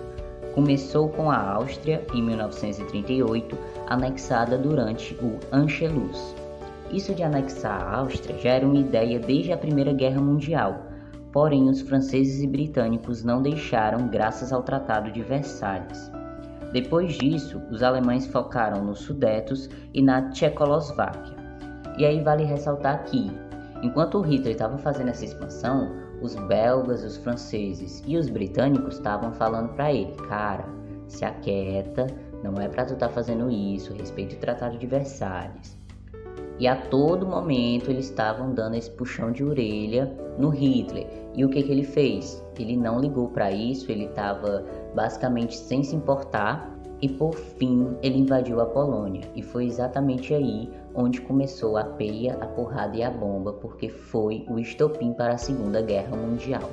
Começou 0.54 1.08
com 1.08 1.30
a 1.30 1.38
Áustria 1.38 2.04
em 2.12 2.22
1938, 2.22 3.56
anexada 3.86 4.58
durante 4.58 5.14
o 5.22 5.38
Anschluss. 5.50 6.34
Isso 6.92 7.14
de 7.14 7.22
anexar 7.22 7.82
a 7.82 7.96
Áustria 7.96 8.38
já 8.38 8.50
era 8.50 8.66
uma 8.66 8.78
ideia 8.78 9.18
desde 9.18 9.52
a 9.52 9.56
Primeira 9.56 9.94
Guerra 9.94 10.20
Mundial, 10.20 10.82
porém 11.32 11.70
os 11.70 11.80
franceses 11.80 12.42
e 12.42 12.46
britânicos 12.46 13.24
não 13.24 13.40
deixaram 13.40 14.08
graças 14.08 14.52
ao 14.52 14.62
Tratado 14.62 15.10
de 15.10 15.22
Versalhes. 15.22 16.10
Depois 16.70 17.14
disso, 17.14 17.60
os 17.70 17.82
alemães 17.82 18.26
focaram 18.26 18.84
nos 18.84 19.00
Sudetos 19.00 19.70
e 19.94 20.02
na 20.02 20.30
Tchecoslováquia. 20.30 21.36
E 21.98 22.04
aí 22.04 22.20
vale 22.22 22.44
ressaltar 22.44 23.04
que, 23.04 23.30
enquanto 23.82 24.18
o 24.18 24.22
Hitler 24.22 24.52
estava 24.52 24.78
fazendo 24.78 25.08
essa 25.08 25.24
expansão, 25.24 25.90
os 26.22 26.34
belgas, 26.34 27.02
os 27.04 27.16
franceses 27.16 28.02
e 28.06 28.16
os 28.16 28.28
britânicos 28.28 28.94
estavam 28.94 29.32
falando 29.32 29.74
para 29.74 29.92
ele, 29.92 30.12
cara, 30.28 30.64
se 31.06 31.24
aquieta, 31.24 32.06
não 32.42 32.60
é 32.60 32.68
para 32.68 32.84
tu 32.84 32.94
estar 32.94 33.08
tá 33.08 33.12
fazendo 33.12 33.50
isso, 33.50 33.92
respeite 33.92 34.36
o 34.36 34.38
Tratado 34.38 34.78
de 34.78 34.86
Versalhes. 34.86 35.82
E 36.58 36.68
a 36.68 36.76
todo 36.76 37.26
momento 37.26 37.90
eles 37.90 38.06
estavam 38.06 38.54
dando 38.54 38.76
esse 38.76 38.90
puxão 38.90 39.32
de 39.32 39.42
orelha 39.42 40.16
no 40.38 40.48
Hitler. 40.48 41.06
E 41.34 41.44
o 41.44 41.48
que, 41.48 41.62
que 41.62 41.72
ele 41.72 41.82
fez? 41.82 42.42
Ele 42.58 42.76
não 42.76 43.00
ligou 43.00 43.28
para 43.28 43.50
isso, 43.50 43.90
ele 43.90 44.04
estava 44.04 44.64
basicamente 44.94 45.56
sem 45.56 45.82
se 45.82 45.96
importar. 45.96 46.70
E 47.00 47.08
por 47.08 47.34
fim 47.34 47.96
ele 48.00 48.18
invadiu 48.18 48.60
a 48.60 48.66
Polônia. 48.66 49.28
E 49.34 49.42
foi 49.42 49.64
exatamente 49.64 50.32
aí 50.32 50.70
onde 50.94 51.20
começou 51.20 51.76
a 51.76 51.84
peia, 51.84 52.36
a 52.40 52.46
porrada 52.46 52.96
e 52.96 53.02
a 53.02 53.10
bomba, 53.10 53.52
porque 53.52 53.88
foi 53.88 54.44
o 54.48 54.58
estopim 54.58 55.12
para 55.12 55.34
a 55.34 55.38
Segunda 55.38 55.80
Guerra 55.80 56.16
Mundial. 56.16 56.70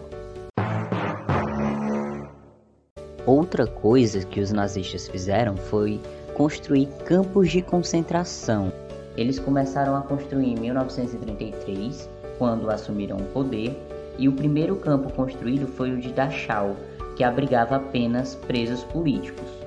Outra 3.25 3.67
coisa 3.67 4.25
que 4.25 4.39
os 4.39 4.51
nazistas 4.51 5.07
fizeram 5.07 5.55
foi 5.55 5.99
construir 6.33 6.87
campos 7.05 7.51
de 7.51 7.61
concentração. 7.61 8.71
Eles 9.15 9.37
começaram 9.37 9.95
a 9.95 10.01
construir 10.01 10.53
em 10.53 10.59
1933, 10.59 12.09
quando 12.37 12.69
assumiram 12.69 13.17
o 13.17 13.25
poder, 13.25 13.77
e 14.17 14.27
o 14.27 14.33
primeiro 14.33 14.75
campo 14.77 15.11
construído 15.13 15.67
foi 15.67 15.91
o 15.91 15.99
de 15.99 16.11
Dachau, 16.11 16.75
que 17.15 17.23
abrigava 17.23 17.75
apenas 17.75 18.35
presos 18.35 18.83
políticos. 18.85 19.58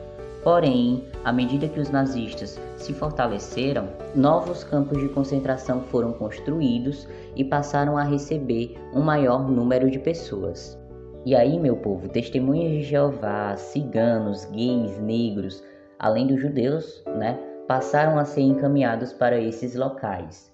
Porém, 0.43 1.05
à 1.25 1.33
medida 1.33 1.69
que 1.69 1.79
os 1.79 1.89
nazistas 1.91 2.61
se 2.77 2.93
fortaleceram, 2.93 3.89
novos 4.15 4.65
campos 4.65 4.99
de 4.99 5.09
concentração 5.09 5.83
foram 5.83 6.13
construídos 6.13 7.07
e 7.37 7.45
passaram 7.45 7.97
a 7.97 8.03
receber 8.03 8.77
um 8.93 9.01
maior 9.01 9.49
número 9.49 9.89
de 9.89 10.01
pessoas. 10.01 10.77
E 11.25 11.37
aí, 11.37 11.61
meu 11.61 11.77
povo, 11.77 12.09
testemunhas 12.09 12.73
de 12.73 12.83
Jeová, 12.83 13.57
ciganos, 13.57 14.45
gays, 14.47 14.99
negros, 14.99 15.63
além 15.97 16.27
dos 16.27 16.41
judeus, 16.41 17.05
né, 17.17 17.39
passaram 17.69 18.19
a 18.19 18.25
ser 18.25 18.41
encaminhados 18.41 19.13
para 19.13 19.41
esses 19.41 19.77
locais. 19.77 20.53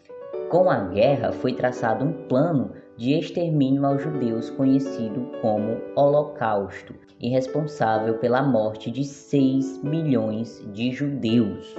Com 0.51 0.71
a 0.71 0.81
guerra, 0.89 1.33
foi 1.33 1.55
traçado 1.55 2.05
um 2.05 2.13
plano 2.13 2.73
de 2.99 3.13
extermínio 3.13 3.87
aos 3.87 4.03
judeus 4.03 4.51
conhecido 4.51 5.31
como 5.41 5.81
Holocausto, 5.95 6.93
e 7.21 7.29
responsável 7.29 8.15
pela 8.19 8.43
morte 8.43 8.91
de 8.91 9.05
6 9.05 9.83
milhões 9.85 10.65
de 10.73 10.91
judeus. 10.91 11.77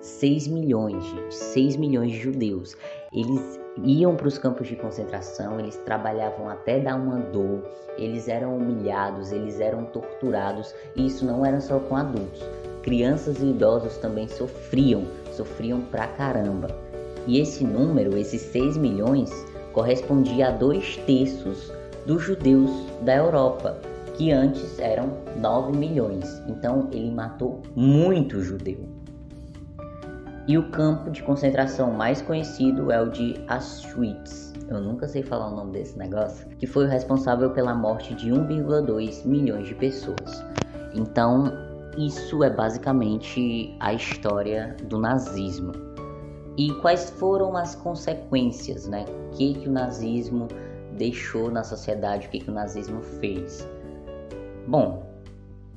6 0.00 0.48
milhões, 0.48 1.04
gente, 1.04 1.34
6 1.34 1.76
milhões 1.76 2.10
de 2.10 2.18
judeus. 2.18 2.76
Eles 3.12 3.60
iam 3.84 4.16
para 4.16 4.28
os 4.28 4.38
campos 4.38 4.66
de 4.66 4.76
concentração, 4.76 5.60
eles 5.60 5.76
trabalhavam 5.84 6.48
até 6.48 6.80
dar 6.80 6.96
uma 6.96 7.18
dor, 7.18 7.62
eles 7.96 8.26
eram 8.26 8.56
humilhados, 8.56 9.30
eles 9.30 9.60
eram 9.60 9.84
torturados, 9.84 10.74
e 10.96 11.06
isso 11.06 11.24
não 11.24 11.44
era 11.44 11.60
só 11.60 11.78
com 11.78 11.96
adultos. 11.96 12.42
Crianças 12.82 13.40
e 13.40 13.46
idosos 13.46 13.98
também 13.98 14.26
sofriam, 14.26 15.04
sofriam 15.32 15.82
pra 15.82 16.08
caramba. 16.08 16.68
E 17.26 17.38
esse 17.38 17.62
número, 17.62 18.16
esses 18.18 18.42
6 18.42 18.76
milhões, 18.76 19.30
correspondia 19.72 20.48
a 20.48 20.50
dois 20.50 20.96
terços 20.98 21.72
dos 22.06 22.22
judeus 22.22 22.70
da 23.02 23.16
Europa, 23.16 23.78
que 24.16 24.30
antes 24.30 24.78
eram 24.78 25.10
9 25.40 25.76
milhões. 25.76 26.42
Então 26.48 26.88
ele 26.92 27.10
matou 27.10 27.62
muito 27.74 28.40
judeu. 28.40 28.88
E 30.48 30.58
o 30.58 30.70
campo 30.70 31.10
de 31.10 31.22
concentração 31.22 31.92
mais 31.92 32.20
conhecido 32.20 32.90
é 32.90 33.00
o 33.00 33.08
de 33.08 33.36
Auschwitz. 33.48 34.52
Eu 34.68 34.80
nunca 34.80 35.06
sei 35.06 35.22
falar 35.22 35.48
o 35.48 35.56
nome 35.56 35.72
desse 35.72 35.96
negócio, 35.96 36.48
que 36.58 36.66
foi 36.66 36.86
o 36.86 36.88
responsável 36.88 37.50
pela 37.50 37.74
morte 37.74 38.14
de 38.14 38.30
1,2 38.30 39.24
milhões 39.24 39.68
de 39.68 39.74
pessoas. 39.74 40.44
Então, 40.94 41.52
isso 41.96 42.42
é 42.42 42.50
basicamente 42.50 43.76
a 43.78 43.92
história 43.92 44.76
do 44.84 44.98
nazismo. 44.98 45.91
E 46.56 46.70
quais 46.74 47.10
foram 47.10 47.56
as 47.56 47.74
consequências, 47.74 48.86
né? 48.86 49.04
O 49.08 49.36
que, 49.36 49.54
que 49.54 49.68
o 49.68 49.72
nazismo 49.72 50.48
deixou 50.96 51.50
na 51.50 51.64
sociedade, 51.64 52.26
o 52.26 52.30
que, 52.30 52.40
que 52.40 52.50
o 52.50 52.54
nazismo 52.54 53.00
fez? 53.00 53.66
Bom, 54.66 55.02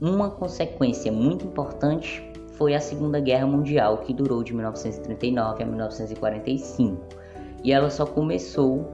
uma 0.02 0.30
consequência 0.30 1.12
muito 1.12 1.46
importante 1.46 2.22
foi 2.58 2.76
a 2.76 2.80
Segunda 2.80 3.20
Guerra 3.20 3.48
Mundial, 3.48 4.00
que 4.00 4.14
durou 4.14 4.44
de 4.44 4.54
1939 4.54 5.64
a 5.64 5.66
1945, 5.66 7.02
e 7.64 7.72
ela 7.72 7.90
só 7.90 8.06
começou 8.06 8.94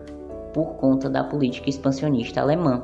por 0.53 0.75
conta 0.75 1.09
da 1.09 1.23
política 1.23 1.69
expansionista 1.69 2.41
alemã. 2.41 2.83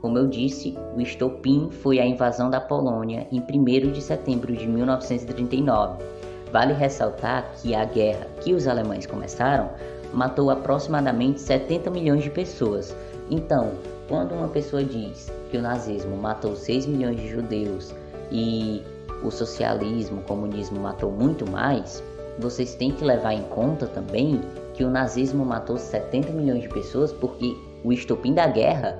Como 0.00 0.18
eu 0.18 0.26
disse, 0.26 0.76
o 0.94 1.00
estopim 1.00 1.70
foi 1.70 1.98
a 1.98 2.06
invasão 2.06 2.50
da 2.50 2.60
Polônia 2.60 3.26
em 3.32 3.40
1 3.40 3.92
de 3.92 4.02
setembro 4.02 4.54
de 4.54 4.66
1939. 4.68 6.04
Vale 6.54 6.72
ressaltar 6.72 7.50
que 7.56 7.74
a 7.74 7.84
guerra 7.84 8.28
que 8.40 8.54
os 8.54 8.68
alemães 8.68 9.06
começaram 9.06 9.70
matou 10.12 10.50
aproximadamente 10.50 11.40
70 11.40 11.90
milhões 11.90 12.22
de 12.22 12.30
pessoas. 12.30 12.94
Então, 13.28 13.72
quando 14.08 14.36
uma 14.36 14.46
pessoa 14.46 14.84
diz 14.84 15.32
que 15.50 15.58
o 15.58 15.60
nazismo 15.60 16.16
matou 16.16 16.54
6 16.54 16.86
milhões 16.86 17.16
de 17.16 17.28
judeus 17.28 17.92
e 18.30 18.84
o 19.24 19.32
socialismo, 19.32 20.20
o 20.20 20.22
comunismo 20.22 20.78
matou 20.78 21.10
muito 21.10 21.44
mais, 21.50 22.00
vocês 22.38 22.76
têm 22.76 22.92
que 22.92 23.04
levar 23.04 23.32
em 23.32 23.42
conta 23.42 23.88
também 23.88 24.40
que 24.74 24.84
o 24.84 24.90
nazismo 24.90 25.44
matou 25.44 25.76
70 25.76 26.30
milhões 26.30 26.62
de 26.62 26.68
pessoas 26.68 27.12
porque 27.12 27.52
o 27.82 27.92
estopim 27.92 28.32
da 28.32 28.46
guerra 28.46 28.96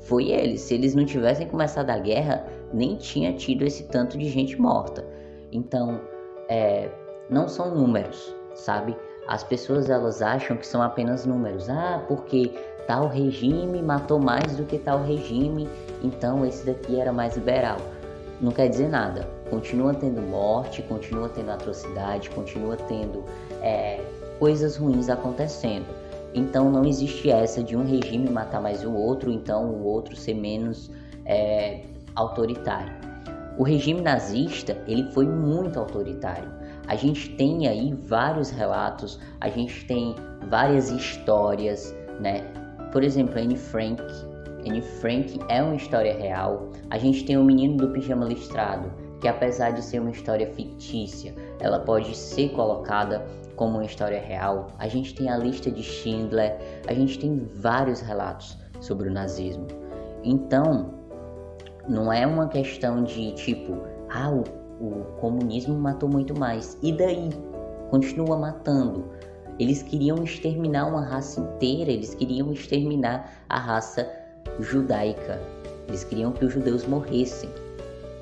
foi 0.00 0.32
eles. 0.32 0.62
Se 0.62 0.74
eles 0.74 0.92
não 0.96 1.04
tivessem 1.04 1.46
começado 1.46 1.88
a 1.90 1.98
guerra, 2.00 2.44
nem 2.74 2.96
tinha 2.96 3.32
tido 3.32 3.62
esse 3.62 3.84
tanto 3.84 4.18
de 4.18 4.28
gente 4.28 4.60
morta. 4.60 5.06
Então, 5.52 6.00
é, 6.48 6.90
não 7.28 7.48
são 7.48 7.74
números, 7.74 8.34
sabe? 8.54 8.96
As 9.26 9.42
pessoas 9.42 9.90
elas 9.90 10.22
acham 10.22 10.56
que 10.56 10.66
são 10.66 10.80
apenas 10.80 11.26
números. 11.26 11.68
Ah, 11.68 12.04
porque 12.06 12.52
tal 12.86 13.08
regime 13.08 13.82
matou 13.82 14.20
mais 14.20 14.56
do 14.56 14.64
que 14.64 14.78
tal 14.78 15.02
regime, 15.02 15.68
então 16.02 16.46
esse 16.46 16.64
daqui 16.64 17.00
era 17.00 17.12
mais 17.12 17.36
liberal. 17.36 17.78
Não 18.40 18.52
quer 18.52 18.68
dizer 18.68 18.88
nada. 18.88 19.28
Continua 19.50 19.94
tendo 19.94 20.20
morte, 20.22 20.82
continua 20.82 21.28
tendo 21.28 21.50
atrocidade, 21.50 22.30
continua 22.30 22.76
tendo 22.76 23.24
é, 23.62 24.00
coisas 24.38 24.76
ruins 24.76 25.08
acontecendo. 25.08 25.86
Então 26.34 26.70
não 26.70 26.84
existe 26.84 27.30
essa 27.30 27.62
de 27.62 27.76
um 27.76 27.84
regime 27.84 28.28
matar 28.28 28.60
mais 28.60 28.84
o 28.84 28.92
outro, 28.92 29.30
então 29.30 29.64
o 29.66 29.84
outro 29.84 30.14
ser 30.14 30.34
menos 30.34 30.90
é, 31.24 31.80
autoritário. 32.14 33.05
O 33.58 33.62
regime 33.62 34.02
nazista 34.02 34.76
ele 34.86 35.10
foi 35.12 35.26
muito 35.26 35.78
autoritário. 35.78 36.50
A 36.88 36.94
gente 36.94 37.30
tem 37.36 37.66
aí 37.66 37.94
vários 37.94 38.50
relatos, 38.50 39.18
a 39.40 39.48
gente 39.48 39.86
tem 39.86 40.14
várias 40.48 40.90
histórias, 40.90 41.94
né? 42.20 42.42
Por 42.92 43.02
exemplo, 43.02 43.40
Anne 43.40 43.56
Frank. 43.56 44.02
Anne 44.66 44.82
Frank 44.82 45.38
é 45.48 45.62
uma 45.62 45.74
história 45.74 46.14
real. 46.16 46.70
A 46.90 46.98
gente 46.98 47.24
tem 47.24 47.38
o 47.38 47.44
Menino 47.44 47.78
do 47.78 47.88
Pijama 47.88 48.26
Listrado, 48.26 48.92
que 49.20 49.28
apesar 49.28 49.70
de 49.70 49.82
ser 49.82 50.00
uma 50.00 50.10
história 50.10 50.46
fictícia, 50.48 51.34
ela 51.58 51.80
pode 51.80 52.14
ser 52.14 52.50
colocada 52.50 53.24
como 53.56 53.78
uma 53.78 53.84
história 53.84 54.20
real. 54.20 54.68
A 54.78 54.86
gente 54.86 55.14
tem 55.14 55.30
a 55.30 55.36
lista 55.38 55.70
de 55.70 55.82
Schindler, 55.82 56.58
a 56.86 56.92
gente 56.92 57.18
tem 57.18 57.48
vários 57.54 58.00
relatos 58.00 58.56
sobre 58.80 59.08
o 59.08 59.12
nazismo. 59.12 59.66
Então, 60.22 61.05
não 61.88 62.12
é 62.12 62.26
uma 62.26 62.48
questão 62.48 63.04
de 63.04 63.32
tipo, 63.32 63.76
ah, 64.10 64.30
o, 64.30 64.42
o 64.84 65.04
comunismo 65.20 65.74
matou 65.74 66.08
muito 66.08 66.38
mais. 66.38 66.76
E 66.82 66.92
daí? 66.92 67.30
Continua 67.90 68.36
matando. 68.36 69.04
Eles 69.58 69.82
queriam 69.82 70.22
exterminar 70.22 70.86
uma 70.86 71.04
raça 71.04 71.40
inteira, 71.40 71.90
eles 71.90 72.14
queriam 72.14 72.52
exterminar 72.52 73.44
a 73.48 73.58
raça 73.58 74.10
judaica. 74.60 75.40
Eles 75.88 76.04
queriam 76.04 76.32
que 76.32 76.44
os 76.44 76.52
judeus 76.52 76.84
morressem, 76.86 77.48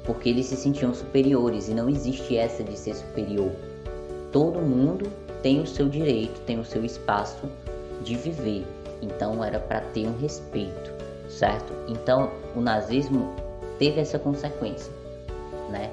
porque 0.05 0.29
eles 0.29 0.47
se 0.47 0.57
sentiam 0.57 0.93
superiores 0.93 1.69
e 1.69 1.75
não 1.75 1.89
existe 1.89 2.37
essa 2.37 2.63
de 2.63 2.79
ser 2.79 2.95
superior. 2.95 3.51
Todo 4.31 4.61
mundo 4.61 5.09
tem 5.43 5.61
o 5.61 5.67
seu 5.67 5.89
direito, 5.89 6.41
tem 6.43 6.59
o 6.59 6.65
seu 6.65 6.85
espaço 6.85 7.49
de 8.03 8.15
viver. 8.15 8.67
Então 9.01 9.43
era 9.43 9.59
para 9.59 9.81
ter 9.81 10.07
um 10.07 10.17
respeito, 10.19 10.93
certo? 11.29 11.73
Então 11.89 12.31
o 12.55 12.61
nazismo 12.61 13.35
teve 13.79 14.01
essa 14.01 14.19
consequência, 14.19 14.93
né? 15.71 15.91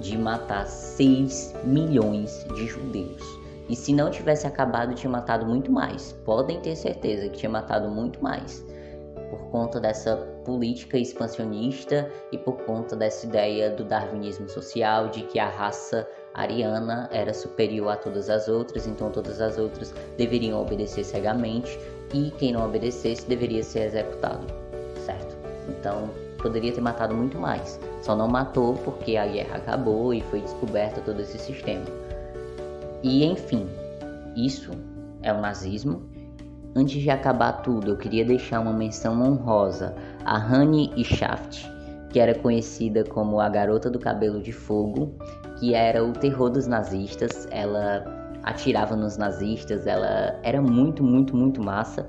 De 0.00 0.16
matar 0.18 0.66
6 0.66 1.54
milhões 1.64 2.44
de 2.54 2.66
judeus. 2.66 3.22
E 3.68 3.74
se 3.74 3.92
não 3.92 4.10
tivesse 4.10 4.46
acabado, 4.46 4.94
tinha 4.94 5.10
matado 5.10 5.46
muito 5.46 5.72
mais. 5.72 6.12
Podem 6.24 6.60
ter 6.60 6.76
certeza 6.76 7.28
que 7.28 7.38
tinha 7.38 7.50
matado 7.50 7.88
muito 7.88 8.22
mais. 8.22 8.64
Por 9.30 9.38
conta 9.50 9.80
dessa 9.80 10.16
política 10.44 10.98
expansionista 10.98 12.10
e 12.30 12.36
por 12.36 12.56
conta 12.64 12.94
dessa 12.94 13.26
ideia 13.26 13.70
do 13.70 13.84
darwinismo 13.84 14.48
social, 14.48 15.08
de 15.08 15.22
que 15.22 15.38
a 15.38 15.48
raça 15.48 16.06
ariana 16.34 17.08
era 17.10 17.32
superior 17.32 17.88
a 17.88 17.96
todas 17.96 18.28
as 18.28 18.48
outras, 18.48 18.86
então 18.86 19.10
todas 19.10 19.40
as 19.40 19.56
outras 19.56 19.94
deveriam 20.18 20.60
obedecer 20.60 21.04
cegamente 21.04 21.78
e 22.12 22.30
quem 22.32 22.52
não 22.52 22.66
obedecesse 22.66 23.26
deveria 23.26 23.62
ser 23.62 23.84
executado, 23.86 24.46
certo? 25.06 25.36
Então 25.68 26.10
poderia 26.44 26.70
ter 26.70 26.82
matado 26.82 27.14
muito 27.14 27.38
mais, 27.38 27.80
só 28.02 28.14
não 28.14 28.28
matou 28.28 28.74
porque 28.84 29.16
a 29.16 29.26
guerra 29.26 29.56
acabou 29.56 30.12
e 30.12 30.20
foi 30.20 30.42
descoberto 30.42 31.02
todo 31.02 31.20
esse 31.20 31.38
sistema. 31.38 31.86
E 33.02 33.24
enfim, 33.24 33.66
isso 34.36 34.72
é 35.22 35.32
o 35.32 35.40
nazismo. 35.40 36.02
Antes 36.76 37.00
de 37.00 37.08
acabar 37.08 37.62
tudo, 37.62 37.92
eu 37.92 37.96
queria 37.96 38.26
deixar 38.26 38.60
uma 38.60 38.74
menção 38.74 39.22
honrosa 39.22 39.94
a 40.24 40.36
Hanni 40.36 40.92
Schaft, 41.02 41.66
que 42.10 42.20
era 42.20 42.34
conhecida 42.34 43.04
como 43.04 43.40
a 43.40 43.48
Garota 43.48 43.88
do 43.88 43.98
Cabelo 43.98 44.42
de 44.42 44.52
Fogo, 44.52 45.14
que 45.58 45.72
era 45.72 46.04
o 46.04 46.12
terror 46.12 46.50
dos 46.50 46.66
nazistas. 46.66 47.48
Ela 47.50 48.04
atirava 48.42 48.94
nos 48.94 49.16
nazistas, 49.16 49.86
ela 49.86 50.38
era 50.42 50.60
muito, 50.60 51.02
muito, 51.02 51.34
muito 51.34 51.62
massa, 51.62 52.06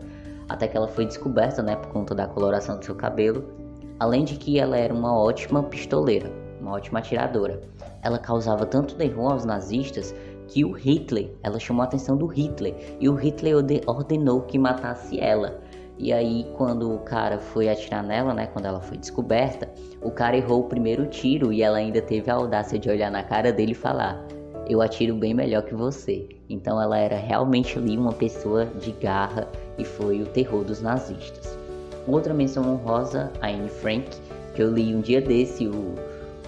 até 0.50 0.68
que 0.68 0.76
ela 0.76 0.88
foi 0.88 1.06
descoberta, 1.06 1.64
né, 1.64 1.78
por 1.78 1.90
conta 1.90 2.14
da 2.14 2.28
coloração 2.28 2.78
do 2.78 2.84
seu 2.84 2.96
cabelo. 2.96 3.65
Além 4.00 4.26
de 4.26 4.36
que 4.36 4.60
ela 4.60 4.78
era 4.78 4.94
uma 4.94 5.18
ótima 5.18 5.64
pistoleira, 5.64 6.32
uma 6.60 6.74
ótima 6.74 7.00
atiradora. 7.00 7.62
Ela 8.02 8.20
causava 8.20 8.66
tanto 8.66 8.96
terror 8.96 9.32
aos 9.32 9.46
nazistas 9.46 10.14
que 10.48 10.66
o 10.66 10.72
Hitler, 10.72 11.32
ela 11.42 11.60
chamou 11.60 11.82
a 11.82 11.86
atenção 11.86 12.18
do 12.18 12.26
Hitler 12.26 12.76
e 13.00 13.10
o 13.10 13.16
Hitler 13.16 13.56
ordenou 13.88 14.42
que 14.42 14.60
matasse 14.60 15.20
ela. 15.20 15.60
E 15.98 16.12
aí, 16.12 16.46
quando 16.58 16.94
o 16.94 17.00
cara 17.00 17.40
foi 17.40 17.70
atirar 17.70 18.04
nela, 18.04 18.34
né, 18.34 18.48
quando 18.48 18.66
ela 18.66 18.82
foi 18.82 18.98
descoberta, 18.98 19.70
o 20.02 20.12
cara 20.12 20.36
errou 20.36 20.62
o 20.62 20.68
primeiro 20.68 21.06
tiro 21.08 21.54
e 21.54 21.64
ela 21.64 21.78
ainda 21.78 22.02
teve 22.02 22.30
a 22.30 22.36
audácia 22.36 22.78
de 22.78 22.90
olhar 22.90 23.10
na 23.10 23.24
cara 23.24 23.54
dele 23.54 23.72
e 23.72 23.76
falar: 23.76 24.22
Eu 24.68 24.82
atiro 24.82 25.16
bem 25.16 25.34
melhor 25.34 25.64
que 25.64 25.74
você. 25.74 26.28
Então 26.50 26.82
ela 26.82 26.98
era 26.98 27.16
realmente 27.16 27.78
ali 27.78 27.98
uma 27.98 28.12
pessoa 28.12 28.66
de 28.66 28.92
garra 28.92 29.48
e 29.78 29.86
foi 29.86 30.22
o 30.22 30.26
terror 30.26 30.66
dos 30.66 30.82
nazistas. 30.82 31.65
Outra 32.08 32.34
menção 32.34 32.72
honrosa, 32.72 33.32
a 33.42 33.48
Anne 33.48 33.70
Frank, 33.70 34.10
que 34.54 34.62
eu 34.62 34.72
li 34.72 34.96
um 34.96 35.02
dia 35.02 35.22
desse 35.22 35.68
o, 35.68 35.96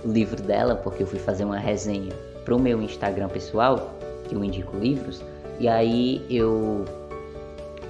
o 0.06 0.12
livro 0.12 0.41
dela, 0.41 0.76
porque 0.76 1.04
eu 1.04 1.08
fui 1.08 1.20
fazer 1.20 1.46
uma 1.46 1.58
resenha 1.58 2.13
pro 2.46 2.60
meu 2.60 2.82
Instagram 2.82 3.28
pessoal, 3.28 3.91
que 4.28 4.36
eu 4.36 4.43
indico 4.43 4.78
livros, 4.78 5.24
e 5.60 5.67
aí 5.67 6.26
eu 6.30 6.86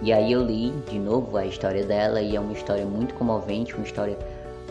e 0.02 0.14
aí 0.14 0.32
eu 0.32 0.44
li 0.44 0.72
de 0.90 1.00
novo 1.00 1.38
a 1.38 1.46
história 1.46 1.84
dela 1.84 2.22
e 2.22 2.36
é 2.36 2.40
uma 2.40 2.54
história 2.54 2.86
muito 2.86 3.16
comovente, 3.16 3.74
uma 3.74 3.84
história 3.84 4.18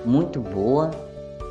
muito 0.04 0.40
boa, 0.40 0.90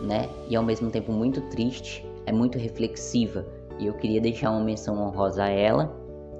né? 0.01 0.29
E 0.49 0.55
ao 0.55 0.63
mesmo 0.63 0.89
tempo 0.89 1.11
muito 1.11 1.41
triste, 1.49 2.05
é 2.25 2.31
muito 2.31 2.57
reflexiva. 2.57 3.45
E 3.77 3.87
eu 3.87 3.93
queria 3.93 4.21
deixar 4.21 4.51
uma 4.51 4.63
menção 4.63 4.97
honrosa 4.97 5.43
a 5.43 5.49
ela, 5.49 5.93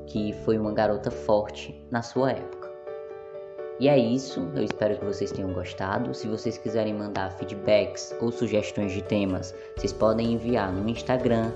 que 0.07 0.33
foi 0.45 0.57
uma 0.57 0.71
garota 0.71 1.11
forte 1.11 1.85
na 1.91 2.01
sua 2.01 2.31
época. 2.31 2.54
E 3.77 3.89
é 3.89 3.97
isso, 3.97 4.47
eu 4.55 4.63
espero 4.63 4.97
que 4.97 5.03
vocês 5.03 5.31
tenham 5.31 5.51
gostado. 5.51 6.13
Se 6.13 6.27
vocês 6.27 6.57
quiserem 6.57 6.93
mandar 6.93 7.31
feedbacks 7.33 8.15
ou 8.21 8.31
sugestões 8.31 8.93
de 8.93 9.01
temas, 9.01 9.53
vocês 9.75 9.91
podem 9.91 10.33
enviar 10.33 10.71
no 10.71 10.87
Instagram, 10.87 11.51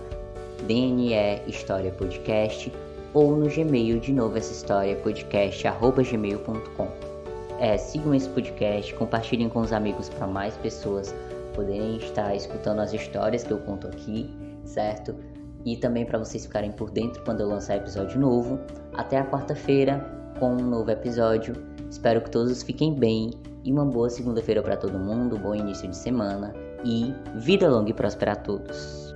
DNE 0.67 1.13
História 1.47 1.91
Podcast 1.91 2.73
ou 3.13 3.37
no 3.37 3.47
Gmail 3.47 3.99
de 4.01 4.11
novo 4.11 4.37
essa 4.37 4.51
história. 4.51 4.97
É, 7.59 7.77
sigam 7.77 8.13
esse 8.13 8.27
podcast, 8.29 8.93
compartilhem 8.95 9.47
com 9.47 9.61
os 9.61 9.71
amigos 9.71 10.09
para 10.09 10.27
mais 10.27 10.57
pessoas 10.57 11.15
poderem 11.53 11.97
estar 11.97 12.35
escutando 12.35 12.79
as 12.79 12.93
histórias 12.93 13.43
que 13.43 13.51
eu 13.51 13.59
conto 13.59 13.87
aqui, 13.87 14.29
certo? 14.65 15.15
E 15.65 15.77
também 15.77 16.05
para 16.05 16.19
vocês 16.19 16.45
ficarem 16.45 16.71
por 16.71 16.89
dentro 16.89 17.23
quando 17.23 17.41
eu 17.41 17.47
lançar 17.47 17.77
episódio 17.77 18.19
novo. 18.19 18.59
Até 18.93 19.17
a 19.17 19.25
quarta-feira 19.25 20.05
com 20.39 20.51
um 20.51 20.69
novo 20.69 20.89
episódio. 20.89 21.68
Espero 21.89 22.21
que 22.21 22.29
todos 22.29 22.63
fiquem 22.63 22.93
bem 22.93 23.31
e 23.63 23.71
uma 23.71 23.85
boa 23.85 24.09
segunda-feira 24.09 24.61
para 24.61 24.77
todo 24.77 24.97
mundo, 24.99 25.37
bom 25.37 25.55
início 25.55 25.87
de 25.89 25.97
semana 25.97 26.53
e 26.85 27.13
vida 27.35 27.69
longa 27.69 27.89
e 27.89 27.93
próspera 27.93 28.33
a 28.33 28.35
todos. 28.35 29.13